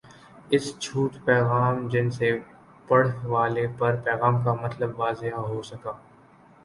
S 0.51 0.65
چھوٹ 0.83 1.11
پیغام 1.25 1.87
جن 1.91 2.09
سے 2.11 2.31
پڑھ 2.87 3.07
والے 3.25 3.65
پر 3.77 3.95
پیغام 4.05 4.43
کا 4.43 4.53
مطلب 4.63 4.99
واضح 4.99 5.35
ہو 5.47 5.61
سکہ 5.71 5.91